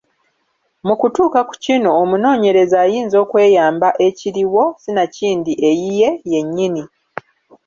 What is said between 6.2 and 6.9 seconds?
yennyini.